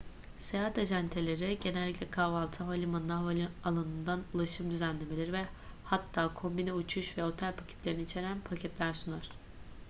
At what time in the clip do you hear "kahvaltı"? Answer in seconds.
2.11-2.63